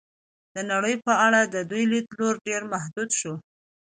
[0.55, 3.33] د نړۍ په اړه د دوی لید لوری ډېر محدود شو.